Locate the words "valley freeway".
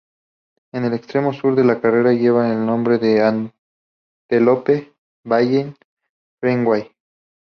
5.23-6.91